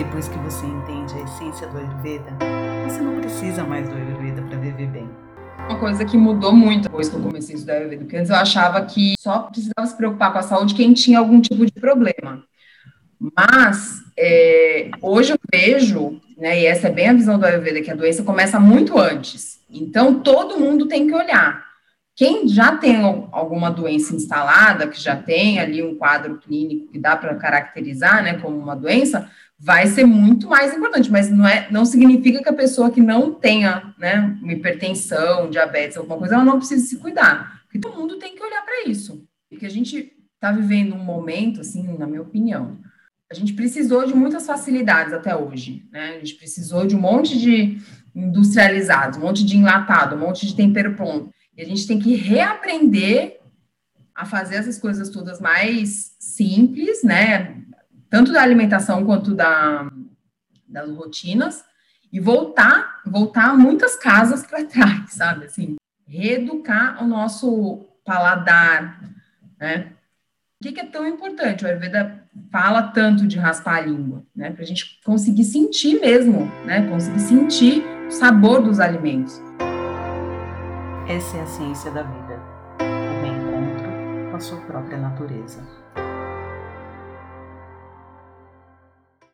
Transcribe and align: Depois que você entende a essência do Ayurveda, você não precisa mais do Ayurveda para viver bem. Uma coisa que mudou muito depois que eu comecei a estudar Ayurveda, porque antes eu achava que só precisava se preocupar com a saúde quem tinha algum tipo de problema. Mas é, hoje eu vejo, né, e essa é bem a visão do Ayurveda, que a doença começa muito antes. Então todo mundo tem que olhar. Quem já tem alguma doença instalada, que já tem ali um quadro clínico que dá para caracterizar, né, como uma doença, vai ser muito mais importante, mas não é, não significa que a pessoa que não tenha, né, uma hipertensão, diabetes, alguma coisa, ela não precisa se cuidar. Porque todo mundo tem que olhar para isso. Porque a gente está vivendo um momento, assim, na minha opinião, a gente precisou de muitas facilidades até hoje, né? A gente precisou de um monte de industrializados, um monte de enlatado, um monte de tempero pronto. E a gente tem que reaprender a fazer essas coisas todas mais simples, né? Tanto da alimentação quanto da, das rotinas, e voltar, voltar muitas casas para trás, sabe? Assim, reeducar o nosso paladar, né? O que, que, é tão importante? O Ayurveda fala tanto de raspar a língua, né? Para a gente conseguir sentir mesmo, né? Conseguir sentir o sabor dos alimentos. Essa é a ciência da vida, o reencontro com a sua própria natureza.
Depois 0.00 0.28
que 0.28 0.38
você 0.38 0.64
entende 0.64 1.12
a 1.12 1.24
essência 1.24 1.66
do 1.66 1.76
Ayurveda, 1.76 2.30
você 2.88 3.02
não 3.02 3.20
precisa 3.20 3.62
mais 3.64 3.86
do 3.86 3.94
Ayurveda 3.94 4.40
para 4.40 4.56
viver 4.56 4.86
bem. 4.86 5.06
Uma 5.68 5.78
coisa 5.78 6.06
que 6.06 6.16
mudou 6.16 6.54
muito 6.54 6.84
depois 6.84 7.10
que 7.10 7.16
eu 7.16 7.20
comecei 7.20 7.54
a 7.54 7.58
estudar 7.58 7.74
Ayurveda, 7.74 8.04
porque 8.04 8.16
antes 8.16 8.30
eu 8.30 8.36
achava 8.36 8.80
que 8.86 9.12
só 9.18 9.40
precisava 9.40 9.86
se 9.86 9.94
preocupar 9.94 10.32
com 10.32 10.38
a 10.38 10.42
saúde 10.42 10.74
quem 10.74 10.94
tinha 10.94 11.18
algum 11.18 11.38
tipo 11.38 11.66
de 11.66 11.72
problema. 11.72 12.42
Mas 13.36 14.02
é, 14.18 14.90
hoje 15.02 15.34
eu 15.34 15.38
vejo, 15.52 16.18
né, 16.38 16.62
e 16.62 16.64
essa 16.64 16.88
é 16.88 16.90
bem 16.90 17.10
a 17.10 17.12
visão 17.12 17.38
do 17.38 17.44
Ayurveda, 17.44 17.82
que 17.82 17.90
a 17.90 17.94
doença 17.94 18.22
começa 18.22 18.58
muito 18.58 18.98
antes. 18.98 19.60
Então 19.70 20.20
todo 20.20 20.58
mundo 20.58 20.88
tem 20.88 21.06
que 21.06 21.14
olhar. 21.14 21.62
Quem 22.20 22.46
já 22.46 22.76
tem 22.76 22.96
alguma 23.32 23.70
doença 23.70 24.14
instalada, 24.14 24.86
que 24.86 25.00
já 25.00 25.16
tem 25.16 25.58
ali 25.58 25.82
um 25.82 25.94
quadro 25.94 26.36
clínico 26.36 26.92
que 26.92 26.98
dá 26.98 27.16
para 27.16 27.34
caracterizar, 27.36 28.22
né, 28.22 28.34
como 28.34 28.58
uma 28.58 28.76
doença, 28.76 29.30
vai 29.58 29.86
ser 29.86 30.04
muito 30.04 30.46
mais 30.46 30.76
importante, 30.76 31.10
mas 31.10 31.30
não 31.30 31.48
é, 31.48 31.66
não 31.70 31.86
significa 31.86 32.42
que 32.42 32.48
a 32.50 32.52
pessoa 32.52 32.90
que 32.90 33.00
não 33.00 33.32
tenha, 33.32 33.94
né, 33.98 34.38
uma 34.42 34.52
hipertensão, 34.52 35.48
diabetes, 35.48 35.96
alguma 35.96 36.18
coisa, 36.18 36.34
ela 36.34 36.44
não 36.44 36.58
precisa 36.58 36.86
se 36.86 36.98
cuidar. 36.98 37.62
Porque 37.62 37.78
todo 37.78 37.98
mundo 37.98 38.18
tem 38.18 38.34
que 38.34 38.42
olhar 38.42 38.66
para 38.66 38.86
isso. 38.86 39.26
Porque 39.48 39.64
a 39.64 39.70
gente 39.70 40.12
está 40.34 40.52
vivendo 40.52 40.94
um 40.94 41.02
momento, 41.02 41.62
assim, 41.62 41.96
na 41.96 42.06
minha 42.06 42.20
opinião, 42.20 42.76
a 43.30 43.34
gente 43.34 43.54
precisou 43.54 44.04
de 44.04 44.14
muitas 44.14 44.44
facilidades 44.44 45.14
até 45.14 45.34
hoje, 45.34 45.88
né? 45.90 46.16
A 46.16 46.18
gente 46.18 46.34
precisou 46.34 46.86
de 46.86 46.94
um 46.94 47.00
monte 47.00 47.40
de 47.40 47.78
industrializados, 48.14 49.16
um 49.16 49.22
monte 49.22 49.42
de 49.42 49.56
enlatado, 49.56 50.16
um 50.16 50.18
monte 50.18 50.46
de 50.46 50.54
tempero 50.54 50.94
pronto. 50.94 51.30
E 51.56 51.62
a 51.62 51.64
gente 51.64 51.86
tem 51.86 51.98
que 51.98 52.14
reaprender 52.14 53.40
a 54.14 54.24
fazer 54.24 54.56
essas 54.56 54.78
coisas 54.78 55.08
todas 55.08 55.40
mais 55.40 56.14
simples, 56.18 57.02
né? 57.02 57.62
Tanto 58.08 58.32
da 58.32 58.42
alimentação 58.42 59.04
quanto 59.04 59.34
da, 59.34 59.90
das 60.68 60.90
rotinas, 60.90 61.64
e 62.12 62.18
voltar, 62.18 63.00
voltar 63.06 63.56
muitas 63.56 63.96
casas 63.96 64.44
para 64.44 64.64
trás, 64.64 65.12
sabe? 65.14 65.46
Assim, 65.46 65.76
reeducar 66.06 67.02
o 67.02 67.06
nosso 67.06 67.86
paladar, 68.04 69.00
né? 69.58 69.92
O 70.60 70.62
que, 70.62 70.72
que, 70.72 70.80
é 70.80 70.84
tão 70.84 71.06
importante? 71.06 71.64
O 71.64 71.66
Ayurveda 71.66 72.22
fala 72.52 72.82
tanto 72.82 73.26
de 73.26 73.38
raspar 73.38 73.76
a 73.76 73.80
língua, 73.80 74.22
né? 74.36 74.50
Para 74.50 74.62
a 74.62 74.66
gente 74.66 75.00
conseguir 75.02 75.44
sentir 75.44 75.98
mesmo, 76.00 76.44
né? 76.66 76.86
Conseguir 76.86 77.20
sentir 77.20 77.82
o 78.06 78.10
sabor 78.10 78.62
dos 78.62 78.78
alimentos. 78.78 79.40
Essa 81.08 81.38
é 81.38 81.42
a 81.42 81.46
ciência 81.46 81.90
da 81.90 82.02
vida, 82.02 82.40
o 82.78 83.22
reencontro 83.22 84.30
com 84.30 84.36
a 84.36 84.40
sua 84.40 84.58
própria 84.60 84.98
natureza. 84.98 85.79